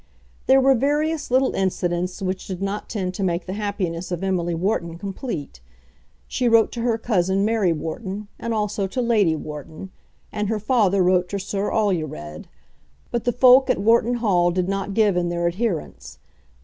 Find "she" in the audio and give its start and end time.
6.27-6.49